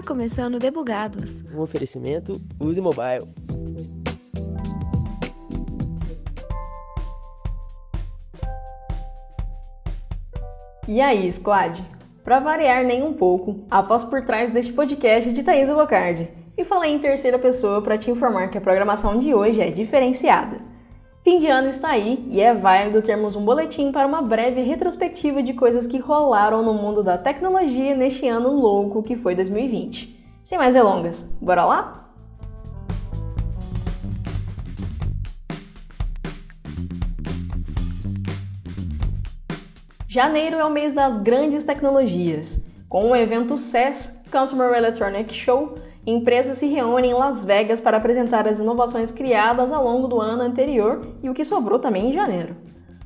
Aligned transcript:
Está 0.00 0.14
começando 0.14 0.58
Debugados. 0.58 1.42
Um 1.54 1.60
oferecimento 1.60 2.40
Use 2.58 2.80
Mobile. 2.80 3.28
E 10.88 11.02
aí, 11.02 11.30
squad? 11.30 11.84
Para 12.24 12.40
variar 12.40 12.82
nem 12.82 13.02
um 13.02 13.12
pouco, 13.12 13.62
a 13.70 13.82
voz 13.82 14.02
por 14.02 14.24
trás 14.24 14.50
deste 14.50 14.72
podcast 14.72 15.30
de 15.30 15.42
Thaís 15.42 15.68
Bocardi. 15.68 16.30
E 16.56 16.64
falei 16.64 16.94
em 16.94 16.98
terceira 16.98 17.38
pessoa 17.38 17.82
para 17.82 17.98
te 17.98 18.10
informar 18.10 18.48
que 18.48 18.56
a 18.56 18.62
programação 18.62 19.18
de 19.18 19.34
hoje 19.34 19.60
é 19.60 19.70
diferenciada. 19.70 20.62
Fim 21.22 21.38
de 21.38 21.48
ano 21.48 21.68
está 21.68 21.90
aí 21.90 22.26
e 22.30 22.40
é 22.40 22.54
válido 22.54 23.02
termos 23.02 23.36
um 23.36 23.44
boletim 23.44 23.92
para 23.92 24.06
uma 24.06 24.22
breve 24.22 24.62
retrospectiva 24.62 25.42
de 25.42 25.52
coisas 25.52 25.86
que 25.86 25.98
rolaram 25.98 26.62
no 26.62 26.72
mundo 26.72 27.02
da 27.02 27.18
tecnologia 27.18 27.94
neste 27.94 28.26
ano 28.26 28.48
louco 28.48 29.02
que 29.02 29.16
foi 29.16 29.34
2020. 29.34 30.18
Sem 30.42 30.56
mais 30.56 30.72
delongas, 30.72 31.30
bora 31.38 31.66
lá? 31.66 32.10
Janeiro 40.08 40.56
é 40.56 40.64
o 40.64 40.70
mês 40.70 40.94
das 40.94 41.18
grandes 41.18 41.64
tecnologias. 41.64 42.66
Com 42.88 43.10
o 43.10 43.14
evento 43.14 43.58
CES, 43.58 44.22
Consumer 44.32 44.72
Electronic 44.72 45.34
Show, 45.34 45.74
Empresas 46.06 46.56
se 46.56 46.66
reúnem 46.66 47.10
em 47.10 47.14
Las 47.14 47.44
Vegas 47.44 47.78
para 47.78 47.98
apresentar 47.98 48.48
as 48.48 48.58
inovações 48.58 49.12
criadas 49.12 49.70
ao 49.70 49.84
longo 49.84 50.08
do 50.08 50.20
ano 50.20 50.42
anterior 50.42 51.06
e 51.22 51.28
o 51.28 51.34
que 51.34 51.44
sobrou 51.44 51.78
também 51.78 52.10
em 52.10 52.14
janeiro. 52.14 52.56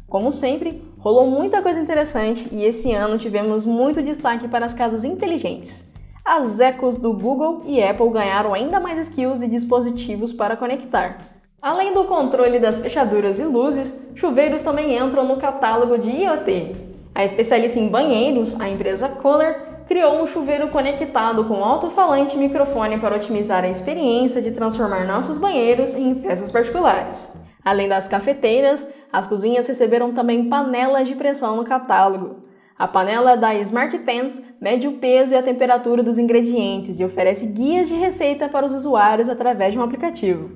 Como 0.09 0.31
sempre, 0.31 0.81
rolou 0.99 1.29
muita 1.29 1.61
coisa 1.61 1.81
interessante 1.81 2.49
e 2.53 2.65
esse 2.65 2.93
ano 2.93 3.19
tivemos 3.19 3.67
muito 3.67 4.01
destaque 4.01 4.47
para 4.47 4.65
as 4.65 4.75
casas 4.75 5.05
inteligentes. 5.05 5.93
As 6.25 6.61
Echos 6.61 6.97
do 6.97 7.13
Google 7.13 7.63
e 7.67 7.83
Apple 7.83 8.11
ganharam 8.11 8.55
ainda 8.55 8.79
mais 8.79 8.99
skills 9.09 9.43
e 9.43 9.49
dispositivos 9.49 10.33
para 10.33 10.57
conectar. 10.57 11.19
Além 11.61 11.93
do 11.93 12.05
controle 12.05 12.61
das 12.61 12.81
fechaduras 12.81 13.41
e 13.41 13.45
luzes, 13.45 14.09
chuveiros 14.15 14.63
também 14.63 14.97
entram 14.97 15.27
no 15.27 15.37
catálogo 15.37 15.99
de 15.99 16.11
IoT. 16.11 16.77
A 17.13 17.25
especialista 17.25 17.81
em 17.81 17.89
banheiros, 17.89 18.59
a 18.61 18.69
empresa 18.69 19.09
Kohler, 19.09 19.74
criou 19.87 20.23
um 20.23 20.27
chuveiro 20.27 20.69
conectado 20.69 21.45
com 21.45 21.63
alto-falante 21.63 22.37
e 22.37 22.39
microfone 22.39 22.99
para 22.99 23.17
otimizar 23.17 23.65
a 23.65 23.69
experiência 23.69 24.41
de 24.41 24.53
transformar 24.53 25.07
nossos 25.07 25.39
banheiros 25.39 25.95
em 25.95 26.15
festas 26.23 26.51
particulares. 26.51 27.33
Além 27.65 27.89
das 27.89 28.09
cafeteiras, 28.09 28.93
as 29.13 29.27
cozinhas 29.27 29.67
receberam 29.67 30.13
também 30.13 30.49
panelas 30.49 31.09
de 31.09 31.15
pressão 31.15 31.57
no 31.57 31.65
catálogo. 31.65 32.45
A 32.77 32.89
panela 32.89 33.37
da 33.37 33.55
Smart 33.55 33.97
Pans 33.99 34.45
mede 34.61 34.89
o 34.89 34.99
peso 34.99 35.33
e 35.33 35.37
a 35.37 35.43
temperatura 35.43 36.03
dos 36.03 36.19
ingredientes 36.19 36.99
e 36.99 37.05
oferece 37.05 37.47
guias 37.47 37.89
de 37.89 37.95
receita 37.95 38.49
para 38.49 38.67
os 38.67 38.73
usuários 38.73 39.29
através 39.29 39.73
de 39.73 39.79
um 39.79 39.83
aplicativo. 39.83 40.51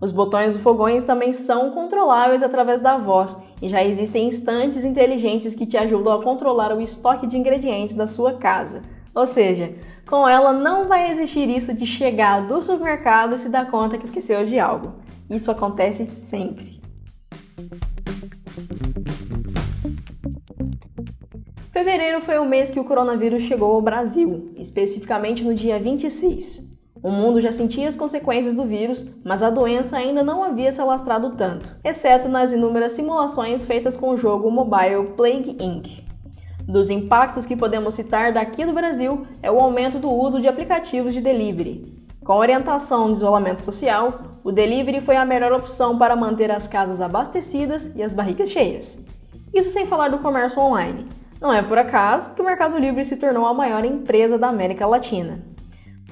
Os 0.00 0.10
botões 0.10 0.54
do 0.54 0.58
fogões 0.60 1.04
também 1.04 1.32
são 1.32 1.70
controláveis 1.70 2.42
através 2.42 2.80
da 2.80 2.96
voz 2.96 3.51
e 3.62 3.68
já 3.68 3.82
existem 3.84 4.26
instantes 4.26 4.84
inteligentes 4.84 5.54
que 5.54 5.64
te 5.64 5.76
ajudam 5.76 6.12
a 6.12 6.22
controlar 6.22 6.76
o 6.76 6.80
estoque 6.80 7.28
de 7.28 7.38
ingredientes 7.38 7.94
da 7.94 8.08
sua 8.08 8.34
casa. 8.34 8.82
Ou 9.14 9.24
seja, 9.24 9.72
com 10.04 10.28
ela 10.28 10.52
não 10.52 10.88
vai 10.88 11.08
existir 11.08 11.48
isso 11.48 11.72
de 11.72 11.86
chegar 11.86 12.48
do 12.48 12.60
supermercado 12.60 13.34
e 13.34 13.38
se 13.38 13.48
dar 13.48 13.70
conta 13.70 13.96
que 13.96 14.04
esqueceu 14.04 14.44
de 14.44 14.58
algo. 14.58 14.94
Isso 15.30 15.48
acontece 15.48 16.06
sempre. 16.20 16.82
Fevereiro 21.70 22.20
foi 22.22 22.38
o 22.38 22.44
mês 22.44 22.70
que 22.70 22.80
o 22.80 22.84
coronavírus 22.84 23.44
chegou 23.44 23.72
ao 23.72 23.80
Brasil, 23.80 24.52
especificamente 24.56 25.44
no 25.44 25.54
dia 25.54 25.78
26. 25.78 26.71
O 27.02 27.10
mundo 27.10 27.40
já 27.40 27.50
sentia 27.50 27.88
as 27.88 27.96
consequências 27.96 28.54
do 28.54 28.64
vírus, 28.64 29.10
mas 29.24 29.42
a 29.42 29.50
doença 29.50 29.96
ainda 29.96 30.22
não 30.22 30.44
havia 30.44 30.70
se 30.70 30.80
alastrado 30.80 31.30
tanto, 31.30 31.74
exceto 31.82 32.28
nas 32.28 32.52
inúmeras 32.52 32.92
simulações 32.92 33.64
feitas 33.64 33.96
com 33.96 34.10
o 34.10 34.16
jogo 34.16 34.48
mobile 34.52 35.08
Plague 35.16 35.56
Inc. 35.60 36.04
Dos 36.64 36.90
impactos 36.90 37.44
que 37.44 37.56
podemos 37.56 37.94
citar 37.94 38.32
daqui 38.32 38.64
do 38.64 38.72
Brasil 38.72 39.26
é 39.42 39.50
o 39.50 39.58
aumento 39.58 39.98
do 39.98 40.08
uso 40.08 40.40
de 40.40 40.46
aplicativos 40.46 41.12
de 41.12 41.20
delivery. 41.20 41.92
Com 42.24 42.34
orientação 42.34 43.08
de 43.08 43.16
isolamento 43.16 43.64
social, 43.64 44.38
o 44.44 44.52
delivery 44.52 45.00
foi 45.00 45.16
a 45.16 45.24
melhor 45.24 45.52
opção 45.52 45.98
para 45.98 46.14
manter 46.14 46.52
as 46.52 46.68
casas 46.68 47.00
abastecidas 47.00 47.96
e 47.96 48.02
as 48.02 48.12
barrigas 48.12 48.50
cheias. 48.50 49.04
Isso 49.52 49.70
sem 49.70 49.88
falar 49.88 50.08
do 50.08 50.18
comércio 50.18 50.62
online. 50.62 51.08
Não 51.40 51.52
é 51.52 51.60
por 51.60 51.78
acaso 51.78 52.32
que 52.32 52.40
o 52.40 52.44
Mercado 52.44 52.78
Livre 52.78 53.04
se 53.04 53.16
tornou 53.16 53.44
a 53.44 53.52
maior 53.52 53.84
empresa 53.84 54.38
da 54.38 54.46
América 54.46 54.86
Latina. 54.86 55.51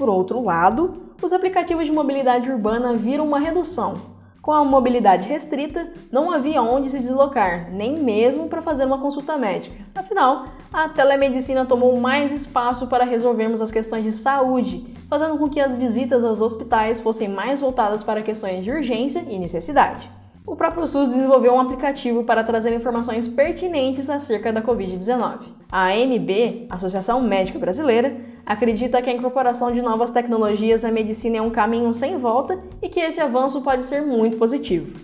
Por 0.01 0.09
outro 0.09 0.43
lado, 0.43 1.13
os 1.23 1.31
aplicativos 1.31 1.85
de 1.85 1.93
mobilidade 1.93 2.51
urbana 2.51 2.95
viram 2.95 3.27
uma 3.27 3.39
redução. 3.39 3.97
Com 4.41 4.51
a 4.51 4.65
mobilidade 4.65 5.29
restrita, 5.29 5.93
não 6.11 6.31
havia 6.31 6.63
onde 6.63 6.89
se 6.89 6.99
deslocar, 6.99 7.71
nem 7.71 8.03
mesmo 8.03 8.49
para 8.49 8.63
fazer 8.63 8.87
uma 8.87 8.99
consulta 8.99 9.37
médica. 9.37 9.77
Afinal, 9.95 10.47
a 10.73 10.89
telemedicina 10.89 11.67
tomou 11.67 12.01
mais 12.01 12.33
espaço 12.33 12.87
para 12.87 13.05
resolvermos 13.05 13.61
as 13.61 13.71
questões 13.71 14.03
de 14.03 14.13
saúde, 14.13 14.87
fazendo 15.07 15.37
com 15.37 15.51
que 15.51 15.61
as 15.61 15.77
visitas 15.77 16.25
aos 16.25 16.41
hospitais 16.41 17.03
fossem 17.03 17.29
mais 17.29 17.61
voltadas 17.61 18.03
para 18.03 18.23
questões 18.23 18.65
de 18.65 18.71
urgência 18.71 19.27
e 19.29 19.39
necessidade. 19.39 20.11
O 20.47 20.57
próprio 20.57 20.87
SUS 20.87 21.11
desenvolveu 21.11 21.53
um 21.53 21.61
aplicativo 21.61 22.25
para 22.25 22.43
trazer 22.43 22.75
informações 22.75 23.29
pertinentes 23.29 24.09
acerca 24.09 24.51
da 24.51 24.63
Covid-19. 24.63 25.41
A 25.71 25.89
AMB, 25.89 26.67
Associação 26.71 27.21
Médica 27.21 27.59
Brasileira, 27.59 28.30
acredita 28.51 29.01
que 29.01 29.09
a 29.09 29.13
incorporação 29.13 29.71
de 29.71 29.81
novas 29.81 30.11
tecnologias 30.11 30.85
à 30.85 30.91
medicina 30.91 31.37
é 31.37 31.41
um 31.41 31.51
caminho 31.51 31.95
sem 31.95 32.19
volta 32.19 32.61
e 32.83 32.89
que 32.89 32.99
esse 32.99 33.21
avanço 33.21 33.63
pode 33.63 33.85
ser 33.85 34.03
muito 34.03 34.37
positivo. 34.39 34.99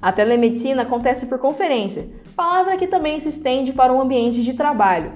A 0.00 0.10
telemedicina 0.10 0.80
acontece 0.80 1.26
por 1.26 1.38
conferência, 1.38 2.08
palavra 2.34 2.78
que 2.78 2.86
também 2.86 3.20
se 3.20 3.28
estende 3.28 3.70
para 3.70 3.92
o 3.92 4.00
ambiente 4.00 4.42
de 4.42 4.54
trabalho. 4.54 5.12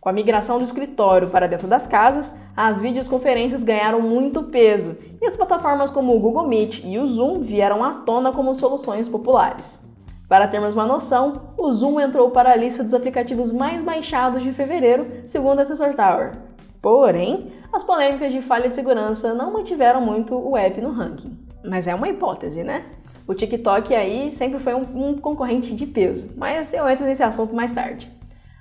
Com 0.00 0.08
a 0.08 0.12
migração 0.12 0.58
do 0.58 0.64
escritório 0.64 1.30
para 1.30 1.46
dentro 1.46 1.68
das 1.68 1.86
casas, 1.86 2.36
as 2.56 2.82
videoconferências 2.82 3.62
ganharam 3.62 4.00
muito 4.00 4.42
peso 4.42 4.98
e 5.22 5.24
as 5.24 5.36
plataformas 5.36 5.92
como 5.92 6.16
o 6.16 6.18
Google 6.18 6.48
Meet 6.48 6.82
e 6.84 6.98
o 6.98 7.06
Zoom 7.06 7.42
vieram 7.42 7.84
à 7.84 7.92
tona 7.92 8.32
como 8.32 8.56
soluções 8.56 9.08
populares. 9.08 9.88
Para 10.28 10.48
termos 10.48 10.74
uma 10.74 10.84
noção, 10.84 11.54
o 11.56 11.72
Zoom 11.72 12.00
entrou 12.00 12.32
para 12.32 12.50
a 12.50 12.56
lista 12.56 12.82
dos 12.82 12.92
aplicativos 12.92 13.52
mais 13.52 13.84
baixados 13.84 14.42
de 14.42 14.52
fevereiro, 14.52 15.22
segundo 15.26 15.60
a 15.60 15.62
Assessor 15.62 15.94
Tower. 15.94 16.43
Porém, 16.84 17.50
as 17.72 17.82
polêmicas 17.82 18.30
de 18.30 18.42
falha 18.42 18.68
de 18.68 18.74
segurança 18.74 19.32
não 19.32 19.50
mantiveram 19.50 20.02
muito 20.02 20.36
o 20.36 20.54
app 20.54 20.78
no 20.82 20.92
ranking. 20.92 21.34
Mas 21.64 21.86
é 21.86 21.94
uma 21.94 22.10
hipótese, 22.10 22.62
né? 22.62 22.84
O 23.26 23.32
TikTok 23.32 23.94
aí 23.94 24.30
sempre 24.30 24.58
foi 24.58 24.74
um, 24.74 24.82
um, 24.94 25.16
concorrente 25.16 25.74
de 25.74 25.86
peso, 25.86 26.34
mas 26.36 26.74
eu 26.74 26.86
entro 26.86 27.06
nesse 27.06 27.22
assunto 27.22 27.54
mais 27.54 27.72
tarde. 27.72 28.12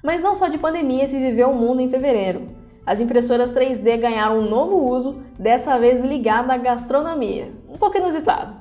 Mas 0.02 0.22
não 0.22 0.36
só 0.36 0.48
de 0.48 0.58
pandemia 0.58 1.06
se 1.06 1.20
viveu 1.20 1.50
o 1.50 1.54
mundo 1.54 1.82
em 1.82 1.90
fevereiro. 1.90 2.48
As 2.86 3.02
impressoras 3.02 3.54
3D 3.54 4.00
ganharam 4.00 4.40
um 4.40 4.50
novo 4.50 4.78
uso, 4.90 5.22
dessa 5.38 5.78
vez 5.78 6.00
ligado 6.00 6.50
à 6.50 6.56
gastronomia, 6.56 7.52
um 7.68 7.78
pouco 7.78 7.98
inusitado. 7.98 8.56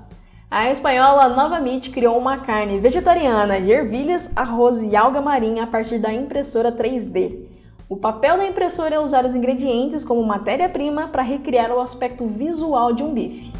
A 0.50 0.72
espanhola 0.72 1.28
Nova 1.28 1.60
Meat 1.60 1.90
criou 1.90 2.18
uma 2.18 2.38
carne 2.38 2.80
vegetariana 2.80 3.60
de 3.60 3.70
ervilhas, 3.70 4.36
arroz 4.36 4.82
e 4.82 4.96
alga 4.96 5.20
marinha 5.20 5.62
a 5.62 5.68
partir 5.68 6.00
da 6.00 6.12
impressora 6.12 6.72
3D. 6.72 7.51
O 7.92 7.96
papel 7.98 8.38
da 8.38 8.46
impressora 8.46 8.94
é 8.94 8.98
usar 8.98 9.26
os 9.26 9.36
ingredientes 9.36 10.02
como 10.02 10.24
matéria-prima 10.24 11.08
para 11.08 11.20
recriar 11.20 11.70
o 11.70 11.78
aspecto 11.78 12.26
visual 12.26 12.94
de 12.94 13.02
um 13.02 13.12
bife. 13.12 13.52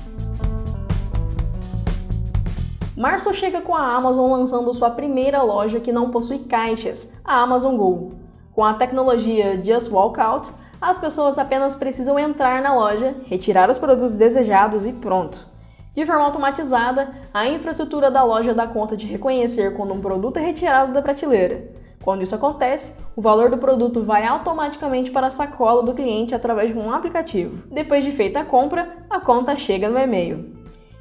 Março 2.97 3.34
chega 3.34 3.60
com 3.60 3.75
a 3.75 3.94
Amazon 3.94 4.32
lançando 4.32 4.72
sua 4.72 4.88
primeira 4.88 5.43
loja 5.43 5.81
que 5.81 5.93
não 5.93 6.10
possui 6.10 6.38
caixas, 6.38 7.20
a 7.22 7.43
Amazon 7.43 7.76
Go. 7.76 8.12
Com 8.54 8.65
a 8.65 8.72
tecnologia 8.72 9.62
Just 9.62 9.93
Walk 9.93 10.19
Out, 10.19 10.50
as 10.81 10.96
pessoas 10.96 11.38
apenas 11.38 11.75
precisam 11.75 12.19
entrar 12.19 12.62
na 12.62 12.75
loja, 12.75 13.14
retirar 13.26 13.69
os 13.69 13.78
produtos 13.78 14.17
desejados 14.17 14.87
e 14.87 14.94
pronto. 14.94 15.46
De 15.94 16.06
forma 16.06 16.25
automatizada, 16.25 17.11
a 17.35 17.46
infraestrutura 17.46 18.11
da 18.11 18.25
loja 18.25 18.55
dá 18.55 18.67
conta 18.67 18.96
de 18.96 19.06
reconhecer 19.06 19.76
quando 19.76 19.93
um 19.93 20.00
produto 20.00 20.38
é 20.38 20.40
retirado 20.40 20.90
da 20.94 21.02
prateleira. 21.02 21.81
Quando 22.02 22.22
isso 22.22 22.34
acontece, 22.34 23.00
o 23.14 23.22
valor 23.22 23.49
do 23.49 23.58
produto 23.58 24.02
vai 24.02 24.26
automaticamente 24.26 25.10
para 25.10 25.28
a 25.28 25.31
sacola 25.31 25.82
do 25.82 25.94
cliente 25.94 26.34
através 26.34 26.72
de 26.72 26.78
um 26.78 26.93
aplicativo. 26.93 27.62
Depois 27.70 28.04
de 28.04 28.10
feita 28.10 28.40
a 28.40 28.44
compra, 28.44 28.96
a 29.08 29.20
conta 29.20 29.56
chega 29.56 29.88
no 29.88 29.99
e-mail. 29.99 30.52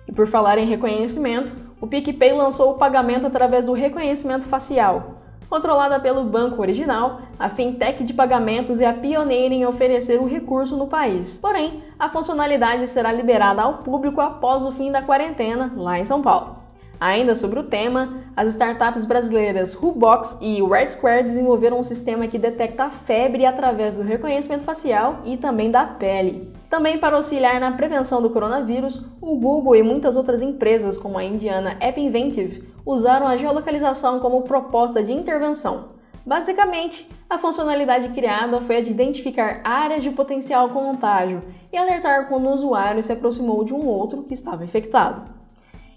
E 0.07 0.11
por 0.11 0.27
falar 0.27 0.59
em 0.59 0.67
reconhecimento, 0.67 1.51
o 1.81 1.87
PicPay 1.87 2.33
lançou 2.33 2.71
o 2.71 2.77
pagamento 2.77 3.25
através 3.25 3.65
do 3.65 3.73
reconhecimento 3.73 4.45
facial. 4.45 5.15
Controlada 5.49 5.99
pelo 5.99 6.23
banco 6.23 6.61
original, 6.61 7.21
a 7.37 7.49
fintech 7.49 8.03
de 8.03 8.13
pagamentos 8.13 8.79
é 8.79 8.85
a 8.85 8.93
pioneira 8.93 9.53
em 9.53 9.65
oferecer 9.65 10.17
o 10.17 10.27
recurso 10.27 10.77
no 10.77 10.87
país. 10.87 11.37
Porém, 11.39 11.83
a 11.99 12.09
funcionalidade 12.09 12.87
será 12.87 13.11
liberada 13.11 13.63
ao 13.63 13.79
público 13.79 14.21
após 14.21 14.63
o 14.63 14.71
fim 14.71 14.91
da 14.91 15.01
quarentena 15.01 15.73
lá 15.75 15.99
em 15.99 16.05
São 16.05 16.21
Paulo. 16.21 16.60
Ainda 17.01 17.35
sobre 17.35 17.57
o 17.57 17.63
tema, 17.63 18.13
as 18.37 18.49
startups 18.49 19.05
brasileiras 19.05 19.73
Rubox 19.73 20.37
e 20.39 20.61
Red 20.61 20.91
Square 20.91 21.23
desenvolveram 21.23 21.79
um 21.79 21.83
sistema 21.83 22.27
que 22.27 22.37
detecta 22.37 22.83
a 22.83 22.89
febre 22.91 23.43
através 23.43 23.95
do 23.95 24.03
reconhecimento 24.03 24.63
facial 24.63 25.17
e 25.25 25.35
também 25.35 25.71
da 25.71 25.83
pele. 25.83 26.53
Também 26.69 26.99
para 26.99 27.15
auxiliar 27.15 27.59
na 27.59 27.71
prevenção 27.71 28.21
do 28.21 28.29
coronavírus, 28.29 29.03
o 29.19 29.35
Google 29.35 29.77
e 29.77 29.81
muitas 29.81 30.15
outras 30.15 30.43
empresas, 30.43 30.95
como 30.95 31.17
a 31.17 31.23
indiana 31.23 31.75
App 31.79 31.99
Inventive, 31.99 32.71
usaram 32.85 33.25
a 33.25 33.35
geolocalização 33.35 34.19
como 34.19 34.43
proposta 34.43 35.01
de 35.01 35.11
intervenção. 35.11 35.93
Basicamente, 36.23 37.09
a 37.27 37.39
funcionalidade 37.39 38.09
criada 38.09 38.61
foi 38.61 38.77
a 38.77 38.81
de 38.81 38.91
identificar 38.91 39.61
áreas 39.63 40.03
de 40.03 40.11
potencial 40.11 40.69
contágio 40.69 41.41
e 41.73 41.77
alertar 41.77 42.29
quando 42.29 42.45
o 42.45 42.53
usuário 42.53 43.01
se 43.01 43.11
aproximou 43.11 43.63
de 43.63 43.73
um 43.73 43.87
outro 43.87 44.21
que 44.21 44.35
estava 44.35 44.63
infectado. 44.63 45.40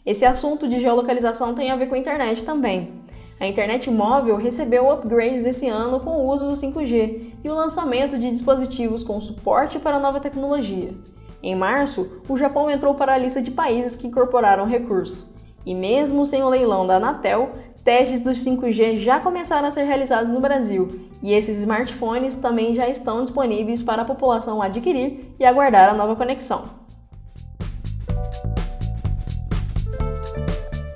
Esse 0.06 0.26
assunto 0.26 0.68
de 0.68 0.80
geolocalização 0.80 1.54
tem 1.54 1.70
a 1.70 1.76
ver 1.76 1.86
com 1.86 1.94
a 1.94 1.98
internet 1.98 2.44
também. 2.44 2.92
A 3.40 3.46
internet 3.46 3.90
móvel 3.90 4.36
recebeu 4.36 4.90
upgrades 4.90 5.46
esse 5.46 5.66
ano 5.66 5.98
com 6.00 6.10
o 6.10 6.30
uso 6.30 6.46
do 6.46 6.52
5G 6.52 7.32
e 7.42 7.48
o 7.48 7.54
lançamento 7.54 8.18
de 8.18 8.30
dispositivos 8.30 9.02
com 9.02 9.18
suporte 9.20 9.78
para 9.78 9.96
a 9.96 10.00
nova 10.00 10.20
tecnologia. 10.20 10.92
Em 11.42 11.54
março, 11.54 12.22
o 12.28 12.36
Japão 12.36 12.70
entrou 12.70 12.94
para 12.94 13.14
a 13.14 13.18
lista 13.18 13.40
de 13.40 13.50
países 13.50 13.96
que 13.96 14.06
incorporaram 14.06 14.64
o 14.64 14.68
recurso. 14.68 15.26
E 15.64 15.74
mesmo 15.74 16.26
sem 16.26 16.42
o 16.42 16.48
leilão 16.50 16.86
da 16.86 16.96
Anatel, 16.96 17.52
testes 17.82 18.20
do 18.20 18.30
5G 18.30 18.98
já 18.98 19.20
começaram 19.20 19.68
a 19.68 19.70
ser 19.70 19.84
realizados 19.84 20.30
no 20.30 20.40
Brasil, 20.40 21.00
e 21.22 21.32
esses 21.32 21.58
smartphones 21.58 22.36
também 22.36 22.74
já 22.74 22.88
estão 22.88 23.24
disponíveis 23.24 23.82
para 23.82 24.02
a 24.02 24.06
população 24.06 24.60
adquirir 24.60 25.34
e 25.40 25.44
aguardar 25.44 25.88
a 25.88 25.94
nova 25.94 26.14
conexão. 26.14 26.83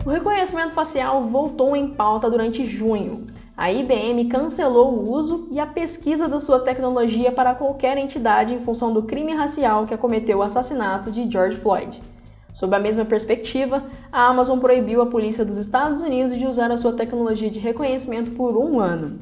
O 0.09 0.11
reconhecimento 0.11 0.73
facial 0.73 1.25
voltou 1.25 1.77
em 1.77 1.89
pauta 1.89 2.31
durante 2.31 2.65
junho. 2.65 3.27
A 3.55 3.71
IBM 3.71 4.25
cancelou 4.25 4.95
o 4.95 5.13
uso 5.13 5.49
e 5.53 5.61
a 5.61 5.67
pesquisa 5.67 6.27
da 6.27 6.41
sua 6.41 6.61
tecnologia 6.61 7.31
para 7.31 7.55
qualquer 7.55 7.99
entidade 7.99 8.55
em 8.55 8.61
função 8.61 8.91
do 8.91 9.03
crime 9.03 9.35
racial 9.35 9.87
que 9.87 9.93
acometeu 9.93 10.39
o 10.39 10.43
assassinato 10.43 11.11
de 11.13 11.31
George 11.31 11.59
Floyd. 11.59 12.03
Sob 12.55 12.75
a 12.75 12.79
mesma 12.79 13.05
perspectiva, 13.05 13.85
a 14.11 14.29
Amazon 14.29 14.59
proibiu 14.59 15.03
a 15.03 15.07
polícia 15.07 15.45
dos 15.45 15.59
Estados 15.59 16.01
Unidos 16.01 16.35
de 16.35 16.47
usar 16.47 16.71
a 16.71 16.79
sua 16.79 16.95
tecnologia 16.95 17.51
de 17.51 17.59
reconhecimento 17.59 18.31
por 18.31 18.57
um 18.57 18.81
ano. 18.81 19.19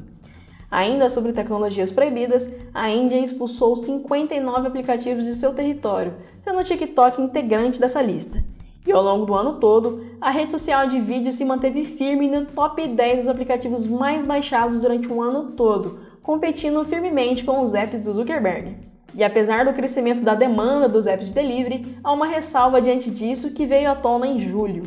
Ainda 0.71 1.09
sobre 1.09 1.33
tecnologias 1.33 1.91
proibidas, 1.91 2.57
a 2.73 2.89
Índia 2.89 3.19
expulsou 3.19 3.75
59 3.75 4.69
aplicativos 4.69 5.25
de 5.25 5.35
seu 5.35 5.53
território, 5.53 6.13
sendo 6.39 6.59
o 6.59 6.63
TikTok 6.63 7.21
integrante 7.21 7.77
dessa 7.77 8.01
lista. 8.01 8.41
E 8.87 8.91
ao 8.93 9.03
longo 9.03 9.25
do 9.25 9.35
ano 9.35 9.55
todo, 9.59 10.01
a 10.21 10.31
rede 10.31 10.53
social 10.53 10.87
de 10.87 11.01
vídeo 11.01 11.33
se 11.33 11.43
manteve 11.43 11.83
firme 11.83 12.29
no 12.29 12.45
top 12.45 12.87
10 12.87 13.17
dos 13.17 13.27
aplicativos 13.27 13.85
mais 13.85 14.25
baixados 14.25 14.79
durante 14.79 15.11
o 15.11 15.21
ano 15.21 15.51
todo, 15.57 15.99
competindo 16.23 16.85
firmemente 16.85 17.43
com 17.43 17.59
os 17.59 17.73
apps 17.73 18.05
do 18.05 18.13
Zuckerberg. 18.13 18.77
E 19.13 19.25
apesar 19.25 19.65
do 19.65 19.73
crescimento 19.73 20.21
da 20.21 20.35
demanda 20.35 20.87
dos 20.87 21.05
apps 21.05 21.27
de 21.27 21.33
delivery, 21.33 21.97
há 22.01 22.13
uma 22.13 22.27
ressalva 22.27 22.81
diante 22.81 23.11
disso 23.11 23.53
que 23.53 23.65
veio 23.65 23.91
à 23.91 23.95
tona 23.95 24.25
em 24.25 24.39
julho. 24.39 24.83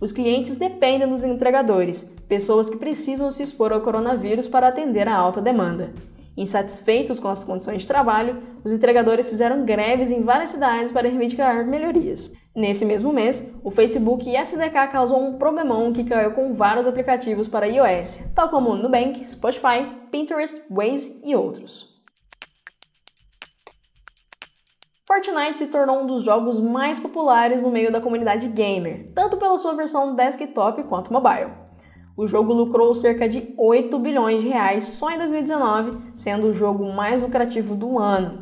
Os 0.00 0.10
clientes 0.10 0.56
dependem 0.56 1.08
dos 1.08 1.22
entregadores, 1.22 2.02
pessoas 2.28 2.68
que 2.68 2.78
precisam 2.78 3.30
se 3.30 3.44
expor 3.44 3.72
ao 3.72 3.80
coronavírus 3.80 4.48
para 4.48 4.66
atender 4.66 5.06
a 5.06 5.16
alta 5.16 5.40
demanda. 5.40 5.92
Insatisfeitos 6.36 7.20
com 7.20 7.28
as 7.28 7.44
condições 7.44 7.82
de 7.82 7.88
trabalho, 7.88 8.42
os 8.64 8.72
entregadores 8.72 9.30
fizeram 9.30 9.64
greves 9.64 10.10
em 10.10 10.24
várias 10.24 10.50
cidades 10.50 10.90
para 10.90 11.08
reivindicar 11.08 11.64
melhorias. 11.64 12.34
Nesse 12.56 12.86
mesmo 12.86 13.12
mês, 13.12 13.54
o 13.62 13.70
Facebook 13.70 14.26
e 14.26 14.34
SDK 14.34 14.88
causou 14.90 15.22
um 15.22 15.36
problemão 15.36 15.92
que 15.92 16.04
caiu 16.04 16.30
com 16.30 16.54
vários 16.54 16.86
aplicativos 16.86 17.46
para 17.46 17.66
iOS, 17.66 18.30
tal 18.34 18.48
como 18.48 18.74
Nubank, 18.74 19.28
Spotify, 19.28 19.86
Pinterest, 20.10 20.64
Waze 20.70 21.20
e 21.22 21.36
outros. 21.36 21.94
Fortnite 25.06 25.58
se 25.58 25.66
tornou 25.66 26.00
um 26.00 26.06
dos 26.06 26.24
jogos 26.24 26.58
mais 26.58 26.98
populares 26.98 27.60
no 27.60 27.70
meio 27.70 27.92
da 27.92 28.00
comunidade 28.00 28.48
gamer, 28.48 29.12
tanto 29.14 29.36
pela 29.36 29.58
sua 29.58 29.74
versão 29.74 30.14
desktop 30.14 30.82
quanto 30.84 31.12
mobile. 31.12 31.52
O 32.16 32.26
jogo 32.26 32.54
lucrou 32.54 32.94
cerca 32.94 33.28
de 33.28 33.52
8 33.58 33.98
bilhões 33.98 34.42
de 34.42 34.48
reais 34.48 34.86
só 34.86 35.10
em 35.10 35.18
2019, 35.18 35.98
sendo 36.16 36.46
o 36.46 36.54
jogo 36.54 36.90
mais 36.90 37.22
lucrativo 37.22 37.74
do 37.74 37.98
ano. 37.98 38.40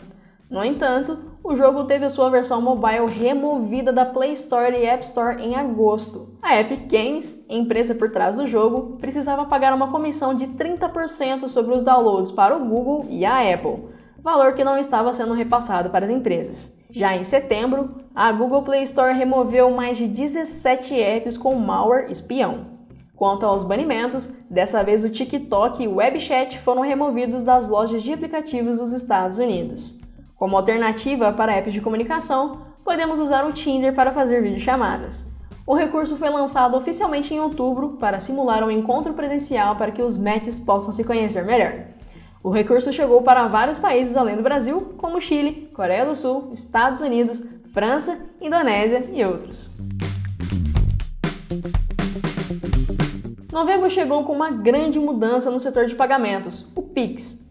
No 0.48 0.64
entanto, 0.64 1.33
o 1.44 1.54
jogo 1.54 1.84
teve 1.84 2.06
a 2.06 2.10
sua 2.10 2.30
versão 2.30 2.62
mobile 2.62 3.06
removida 3.06 3.92
da 3.92 4.06
Play 4.06 4.32
Store 4.32 4.74
e 4.74 4.86
App 4.86 5.04
Store 5.04 5.42
em 5.42 5.54
agosto. 5.54 6.38
A 6.40 6.58
Epic 6.58 6.90
Games, 6.90 7.44
empresa 7.50 7.94
por 7.94 8.10
trás 8.10 8.38
do 8.38 8.48
jogo, 8.48 8.96
precisava 8.96 9.44
pagar 9.44 9.74
uma 9.74 9.92
comissão 9.92 10.34
de 10.34 10.46
30% 10.46 11.48
sobre 11.48 11.74
os 11.74 11.82
downloads 11.82 12.32
para 12.32 12.56
o 12.56 12.64
Google 12.64 13.04
e 13.10 13.26
a 13.26 13.52
Apple, 13.52 13.90
valor 14.22 14.54
que 14.54 14.64
não 14.64 14.78
estava 14.78 15.12
sendo 15.12 15.34
repassado 15.34 15.90
para 15.90 16.06
as 16.06 16.10
empresas. 16.10 16.74
Já 16.90 17.14
em 17.14 17.24
setembro, 17.24 17.96
a 18.14 18.32
Google 18.32 18.62
Play 18.62 18.84
Store 18.84 19.12
removeu 19.12 19.70
mais 19.70 19.98
de 19.98 20.08
17 20.08 20.94
apps 20.94 21.36
com 21.36 21.54
malware 21.56 22.10
espião. 22.10 22.72
Quanto 23.14 23.44
aos 23.44 23.62
banimentos, 23.62 24.42
dessa 24.48 24.82
vez 24.82 25.04
o 25.04 25.10
TikTok 25.10 25.82
e 25.82 25.88
o 25.88 25.96
WebChat 25.96 26.58
foram 26.60 26.80
removidos 26.80 27.42
das 27.42 27.68
lojas 27.68 28.02
de 28.02 28.14
aplicativos 28.14 28.78
dos 28.78 28.94
Estados 28.94 29.38
Unidos. 29.38 30.03
Como 30.44 30.58
alternativa 30.58 31.32
para 31.32 31.56
apps 31.56 31.72
de 31.72 31.80
comunicação, 31.80 32.66
podemos 32.84 33.18
usar 33.18 33.46
o 33.46 33.52
Tinder 33.54 33.94
para 33.94 34.12
fazer 34.12 34.42
videochamadas. 34.42 35.32
O 35.66 35.74
recurso 35.74 36.18
foi 36.18 36.28
lançado 36.28 36.76
oficialmente 36.76 37.32
em 37.32 37.40
outubro 37.40 37.96
para 37.98 38.20
simular 38.20 38.62
um 38.62 38.70
encontro 38.70 39.14
presencial 39.14 39.76
para 39.76 39.90
que 39.90 40.02
os 40.02 40.18
matches 40.18 40.58
possam 40.58 40.92
se 40.92 41.02
conhecer 41.02 41.46
melhor. 41.46 41.86
O 42.42 42.50
recurso 42.50 42.92
chegou 42.92 43.22
para 43.22 43.48
vários 43.48 43.78
países 43.78 44.18
além 44.18 44.36
do 44.36 44.42
Brasil, 44.42 44.94
como 44.98 45.18
Chile, 45.18 45.70
Coreia 45.72 46.04
do 46.04 46.14
Sul, 46.14 46.50
Estados 46.52 47.00
Unidos, 47.00 47.42
França, 47.72 48.28
Indonésia 48.38 49.02
e 49.14 49.24
outros. 49.24 49.70
Novembro 53.50 53.88
chegou 53.88 54.24
com 54.24 54.34
uma 54.34 54.50
grande 54.50 54.98
mudança 54.98 55.50
no 55.50 55.58
setor 55.58 55.86
de 55.86 55.94
pagamentos, 55.94 56.70
o 56.76 56.82
Pix. 56.82 57.43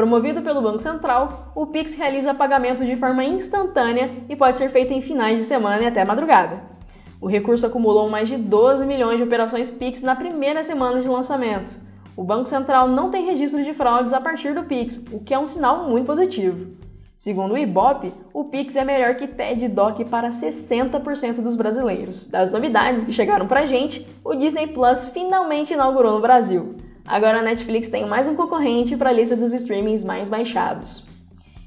Promovido 0.00 0.40
pelo 0.40 0.62
Banco 0.62 0.78
Central, 0.78 1.52
o 1.54 1.66
Pix 1.66 1.94
realiza 1.94 2.32
pagamento 2.32 2.82
de 2.86 2.96
forma 2.96 3.22
instantânea 3.22 4.08
e 4.30 4.34
pode 4.34 4.56
ser 4.56 4.70
feito 4.70 4.94
em 4.94 5.02
finais 5.02 5.36
de 5.36 5.44
semana 5.44 5.82
e 5.82 5.86
até 5.86 6.02
madrugada. 6.06 6.62
O 7.20 7.26
recurso 7.26 7.66
acumulou 7.66 8.08
mais 8.08 8.26
de 8.26 8.38
12 8.38 8.86
milhões 8.86 9.18
de 9.18 9.24
operações 9.24 9.70
Pix 9.70 10.00
na 10.00 10.16
primeira 10.16 10.64
semana 10.64 11.02
de 11.02 11.06
lançamento. 11.06 11.76
O 12.16 12.24
Banco 12.24 12.48
Central 12.48 12.88
não 12.88 13.10
tem 13.10 13.26
registro 13.26 13.62
de 13.62 13.74
fraudes 13.74 14.14
a 14.14 14.22
partir 14.22 14.54
do 14.54 14.62
Pix, 14.62 15.06
o 15.12 15.20
que 15.20 15.34
é 15.34 15.38
um 15.38 15.46
sinal 15.46 15.86
muito 15.86 16.06
positivo. 16.06 16.78
Segundo 17.18 17.52
o 17.52 17.58
Ibope, 17.58 18.14
o 18.32 18.44
Pix 18.44 18.76
é 18.76 18.84
melhor 18.86 19.16
que 19.16 19.28
TED 19.28 19.68
DOC 19.68 20.06
para 20.06 20.30
60% 20.30 21.42
dos 21.42 21.56
brasileiros. 21.56 22.24
Das 22.26 22.50
novidades 22.50 23.04
que 23.04 23.12
chegaram 23.12 23.46
pra 23.46 23.66
gente, 23.66 24.08
o 24.24 24.34
Disney 24.34 24.68
Plus 24.68 25.10
finalmente 25.12 25.74
inaugurou 25.74 26.14
no 26.14 26.22
Brasil. 26.22 26.76
Agora 27.10 27.40
a 27.40 27.42
Netflix 27.42 27.88
tem 27.88 28.06
mais 28.06 28.28
um 28.28 28.36
concorrente 28.36 28.96
para 28.96 29.10
a 29.10 29.12
lista 29.12 29.34
dos 29.34 29.52
streamings 29.52 30.04
mais 30.04 30.28
baixados. 30.28 31.08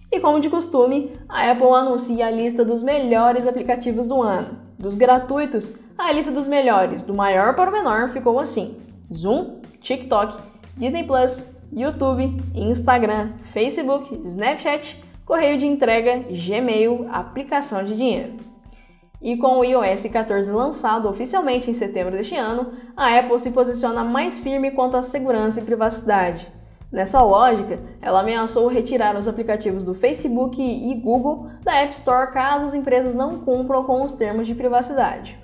E 0.10 0.18
como 0.18 0.40
de 0.40 0.50
costume, 0.50 1.12
a 1.28 1.52
Apple 1.52 1.68
anuncia 1.68 2.28
a 2.28 2.32
lista 2.32 2.64
dos 2.64 2.82
melhores 2.82 3.46
aplicativos 3.46 4.08
do 4.08 4.22
ano. 4.22 4.58
Dos 4.80 4.96
gratuitos, 4.96 5.78
a 5.98 6.10
lista 6.14 6.32
dos 6.32 6.48
melhores, 6.48 7.04
do 7.04 7.14
maior 7.14 7.58
para 7.58 7.70
o 7.70 7.74
menor, 7.74 8.14
ficou 8.14 8.40
assim: 8.40 8.78
Zoom, 9.14 9.60
TikTok, 9.82 10.42
Disney 10.78 11.04
Plus, 11.04 11.54
YouTube, 11.74 12.42
Instagram, 12.56 13.34
Facebook, 13.52 14.22
Snapchat, 14.24 15.04
correio 15.26 15.58
de 15.58 15.66
entrega, 15.66 16.24
Gmail, 16.30 17.10
aplicação 17.12 17.84
de 17.84 17.98
dinheiro. 17.98 18.53
E 19.24 19.38
com 19.38 19.60
o 19.60 19.64
iOS 19.64 20.04
14 20.12 20.52
lançado 20.52 21.08
oficialmente 21.08 21.72
em 21.72 21.74
setembro 21.74 22.12
deste 22.12 22.36
ano, 22.36 22.74
a 22.96 23.18
Apple 23.18 23.40
se 23.40 23.52
posiciona 23.52 24.04
mais 24.04 24.40
firme 24.40 24.72
quanto 24.72 24.98
à 24.98 25.02
segurança 25.02 25.62
e 25.62 25.64
privacidade. 25.64 26.52
Nessa 26.92 27.24
lógica, 27.24 27.80
ela 28.02 28.20
ameaçou 28.20 28.68
retirar 28.68 29.16
os 29.16 29.26
aplicativos 29.26 29.86
do 29.86 29.96
Facebook 29.96 30.62
e 30.62 30.94
Google 30.96 31.48
da 31.64 31.74
App 31.74 31.94
Store 31.94 32.34
caso 32.34 32.66
as 32.66 32.74
empresas 32.74 33.16
não 33.16 33.40
cumpram 33.40 33.86
com 33.86 34.04
os 34.04 34.12
termos 34.12 34.46
de 34.46 34.54
privacidade. 34.54 35.42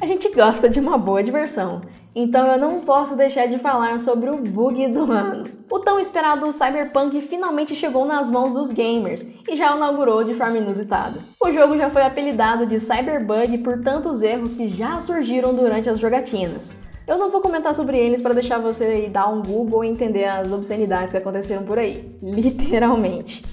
A 0.00 0.06
gente 0.06 0.32
gosta 0.32 0.70
de 0.70 0.78
uma 0.78 0.96
boa 0.96 1.22
diversão, 1.24 1.82
então 2.20 2.44
eu 2.46 2.58
não 2.58 2.80
posso 2.80 3.14
deixar 3.14 3.46
de 3.46 3.58
falar 3.58 4.00
sobre 4.00 4.28
o 4.28 4.38
bug 4.38 4.88
do 4.88 5.12
ano. 5.12 5.44
O 5.70 5.78
tão 5.78 6.00
esperado 6.00 6.50
Cyberpunk 6.50 7.22
finalmente 7.22 7.76
chegou 7.76 8.04
nas 8.04 8.28
mãos 8.28 8.54
dos 8.54 8.72
gamers 8.72 9.24
e 9.48 9.54
já 9.54 9.76
inaugurou 9.76 10.24
de 10.24 10.34
forma 10.34 10.58
inusitada. 10.58 11.20
O 11.40 11.52
jogo 11.52 11.76
já 11.76 11.90
foi 11.90 12.02
apelidado 12.02 12.66
de 12.66 12.80
Cyberbug 12.80 13.58
por 13.58 13.82
tantos 13.82 14.22
erros 14.22 14.54
que 14.54 14.68
já 14.68 15.00
surgiram 15.00 15.54
durante 15.54 15.88
as 15.88 16.00
jogatinas. 16.00 16.76
Eu 17.06 17.16
não 17.16 17.30
vou 17.30 17.40
comentar 17.40 17.72
sobre 17.72 17.96
eles 17.96 18.20
para 18.20 18.34
deixar 18.34 18.58
você 18.58 19.08
dar 19.08 19.28
um 19.28 19.40
Google 19.40 19.84
e 19.84 19.88
entender 19.88 20.24
as 20.24 20.52
obscenidades 20.52 21.12
que 21.12 21.18
aconteceram 21.18 21.62
por 21.62 21.78
aí, 21.78 22.12
literalmente. 22.20 23.44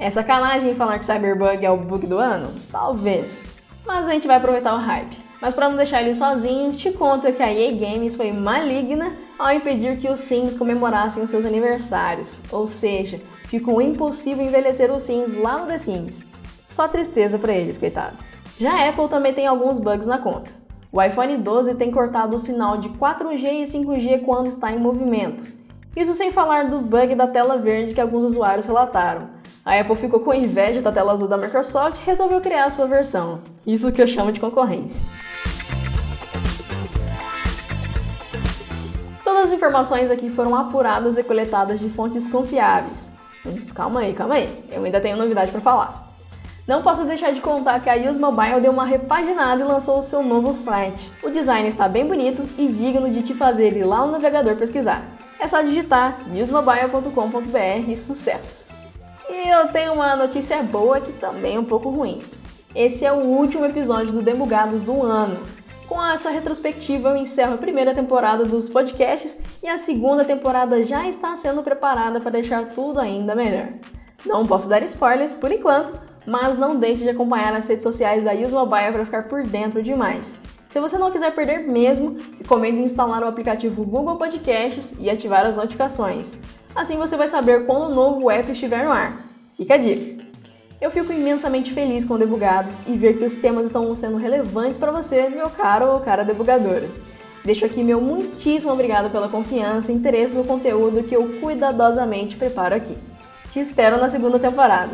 É 0.00 0.10
sacanagem 0.10 0.74
falar 0.74 0.98
que 0.98 1.06
Cyberbug 1.06 1.64
é 1.64 1.70
o 1.70 1.76
bug 1.76 2.06
do 2.06 2.18
ano? 2.18 2.50
Talvez. 2.70 3.44
Mas 3.86 4.08
a 4.08 4.12
gente 4.12 4.26
vai 4.26 4.36
aproveitar 4.36 4.74
o 4.74 4.78
hype. 4.78 5.27
Mas 5.40 5.54
para 5.54 5.68
não 5.68 5.76
deixar 5.76 6.02
ele 6.02 6.14
sozinho, 6.14 6.72
te 6.72 6.90
conto 6.90 7.32
que 7.32 7.42
a 7.42 7.52
EA 7.52 7.72
Games 7.72 8.16
foi 8.16 8.32
maligna 8.32 9.12
ao 9.38 9.52
impedir 9.52 9.98
que 9.98 10.08
os 10.08 10.20
Sims 10.20 10.56
comemorassem 10.56 11.26
seus 11.26 11.46
aniversários. 11.46 12.40
Ou 12.50 12.66
seja, 12.66 13.20
ficou 13.44 13.80
impossível 13.80 14.44
envelhecer 14.44 14.92
os 14.92 15.04
Sims 15.04 15.34
lá 15.34 15.58
no 15.58 15.66
The 15.66 15.78
Sims. 15.78 16.26
Só 16.64 16.88
tristeza 16.88 17.38
para 17.38 17.52
eles, 17.52 17.78
coitados. 17.78 18.28
Já 18.58 18.72
a 18.72 18.88
Apple 18.88 19.08
também 19.08 19.32
tem 19.32 19.46
alguns 19.46 19.78
bugs 19.78 20.06
na 20.06 20.18
conta. 20.18 20.50
O 20.90 21.00
iPhone 21.00 21.36
12 21.36 21.74
tem 21.76 21.90
cortado 21.90 22.34
o 22.34 22.40
sinal 22.40 22.78
de 22.78 22.88
4G 22.88 23.44
e 23.44 23.62
5G 23.62 24.24
quando 24.24 24.48
está 24.48 24.72
em 24.72 24.78
movimento. 24.78 25.44
Isso 25.94 26.14
sem 26.14 26.32
falar 26.32 26.68
do 26.68 26.78
bug 26.78 27.14
da 27.14 27.26
tela 27.26 27.58
verde 27.58 27.94
que 27.94 28.00
alguns 28.00 28.24
usuários 28.24 28.66
relataram. 28.66 29.28
A 29.64 29.78
Apple 29.78 29.96
ficou 29.96 30.20
com 30.20 30.32
inveja 30.32 30.80
da 30.80 30.90
tela 30.90 31.12
azul 31.12 31.28
da 31.28 31.36
Microsoft 31.36 32.00
e 32.00 32.06
resolveu 32.06 32.40
criar 32.40 32.64
a 32.64 32.70
sua 32.70 32.86
versão. 32.86 33.40
Isso 33.68 33.92
que 33.92 34.00
eu 34.00 34.08
chamo 34.08 34.32
de 34.32 34.40
concorrência. 34.40 35.02
Todas 39.22 39.48
as 39.48 39.52
informações 39.52 40.10
aqui 40.10 40.30
foram 40.30 40.56
apuradas 40.56 41.18
e 41.18 41.22
coletadas 41.22 41.78
de 41.78 41.90
fontes 41.90 42.26
confiáveis. 42.26 43.10
Mas 43.44 43.70
calma 43.70 44.00
aí, 44.00 44.14
calma 44.14 44.36
aí, 44.36 44.48
eu 44.72 44.82
ainda 44.82 44.98
tenho 45.02 45.18
novidade 45.18 45.50
para 45.50 45.60
falar. 45.60 46.08
Não 46.66 46.82
posso 46.82 47.04
deixar 47.04 47.30
de 47.30 47.42
contar 47.42 47.80
que 47.80 47.90
a 47.90 48.10
Use 48.10 48.18
Mobile 48.18 48.62
deu 48.62 48.72
uma 48.72 48.86
repaginada 48.86 49.60
e 49.60 49.66
lançou 49.66 49.98
o 49.98 50.02
seu 50.02 50.22
novo 50.22 50.54
site. 50.54 51.12
O 51.22 51.28
design 51.28 51.68
está 51.68 51.86
bem 51.86 52.06
bonito 52.06 52.42
e 52.56 52.68
digno 52.68 53.10
de 53.10 53.22
te 53.22 53.34
fazer 53.34 53.76
ir 53.76 53.84
lá 53.84 54.06
no 54.06 54.12
navegador 54.12 54.56
pesquisar. 54.56 55.04
É 55.38 55.46
só 55.46 55.60
digitar 55.60 56.16
usmobile.com.br 56.34 57.90
e 57.90 57.96
sucesso! 57.98 58.66
E 59.28 59.50
eu 59.50 59.68
tenho 59.68 59.92
uma 59.92 60.16
notícia 60.16 60.62
boa 60.62 61.02
que 61.02 61.12
também 61.12 61.56
é 61.56 61.60
um 61.60 61.64
pouco 61.64 61.90
ruim. 61.90 62.22
Esse 62.74 63.04
é 63.04 63.12
o 63.12 63.16
último 63.16 63.64
episódio 63.64 64.12
do 64.12 64.20
Debugados 64.20 64.82
do 64.82 65.02
ano. 65.02 65.40
Com 65.88 66.04
essa 66.04 66.28
retrospectiva, 66.28 67.08
eu 67.08 67.16
encerro 67.16 67.54
a 67.54 67.58
primeira 67.58 67.94
temporada 67.94 68.44
dos 68.44 68.68
podcasts 68.68 69.38
e 69.62 69.66
a 69.66 69.78
segunda 69.78 70.22
temporada 70.22 70.84
já 70.84 71.08
está 71.08 71.34
sendo 71.34 71.62
preparada 71.62 72.20
para 72.20 72.30
deixar 72.30 72.66
tudo 72.66 73.00
ainda 73.00 73.34
melhor. 73.34 73.68
Não 74.26 74.44
posso 74.44 74.68
dar 74.68 74.82
spoilers 74.82 75.32
por 75.32 75.50
enquanto, 75.50 75.98
mas 76.26 76.58
não 76.58 76.76
deixe 76.76 77.04
de 77.04 77.08
acompanhar 77.08 77.52
nas 77.52 77.66
redes 77.66 77.82
sociais 77.82 78.24
da 78.24 78.34
Use 78.34 78.52
Mobile 78.52 78.92
para 78.92 79.04
ficar 79.06 79.22
por 79.28 79.42
dentro 79.44 79.82
de 79.82 79.94
mais. 79.94 80.36
Se 80.68 80.78
você 80.78 80.98
não 80.98 81.10
quiser 81.10 81.34
perder 81.34 81.60
mesmo, 81.60 82.18
recomendo 82.36 82.80
instalar 82.80 83.22
o 83.22 83.28
aplicativo 83.28 83.82
Google 83.82 84.16
Podcasts 84.16 84.94
e 85.00 85.08
ativar 85.08 85.46
as 85.46 85.56
notificações. 85.56 86.38
Assim 86.76 86.98
você 86.98 87.16
vai 87.16 87.28
saber 87.28 87.64
quando 87.64 87.90
o 87.90 87.94
novo 87.94 88.30
app 88.30 88.52
estiver 88.52 88.84
no 88.84 88.92
ar. 88.92 89.16
Fica 89.56 89.74
a 89.74 89.78
dica! 89.78 90.17
Eu 90.80 90.92
fico 90.92 91.12
imensamente 91.12 91.72
feliz 91.72 92.04
com 92.04 92.16
debugados 92.16 92.76
e 92.86 92.96
ver 92.96 93.18
que 93.18 93.24
os 93.24 93.34
temas 93.34 93.66
estão 93.66 93.92
sendo 93.96 94.16
relevantes 94.16 94.78
para 94.78 94.92
você, 94.92 95.28
meu 95.28 95.50
caro 95.50 95.88
ou 95.88 96.00
cara 96.00 96.24
debugadora. 96.24 96.88
Deixo 97.44 97.64
aqui 97.64 97.82
meu 97.82 98.00
muitíssimo 98.00 98.72
obrigado 98.72 99.10
pela 99.10 99.28
confiança 99.28 99.90
e 99.90 99.94
interesse 99.94 100.36
no 100.36 100.44
conteúdo 100.44 101.02
que 101.02 101.16
eu 101.16 101.40
cuidadosamente 101.40 102.36
preparo 102.36 102.76
aqui. 102.76 102.96
Te 103.50 103.58
espero 103.58 103.98
na 103.98 104.08
segunda 104.08 104.38
temporada. 104.38 104.92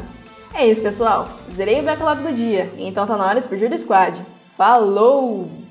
É 0.54 0.66
isso, 0.66 0.80
pessoal. 0.80 1.28
Zerei 1.52 1.80
o 1.80 1.82
backlog 1.82 2.22
do 2.22 2.32
dia, 2.32 2.72
então 2.78 3.06
tá 3.06 3.16
na 3.16 3.24
hora 3.24 3.34
de 3.34 3.40
explodir 3.40 3.68
do 3.68 3.76
squad. 3.76 4.24
Falou! 4.56 5.63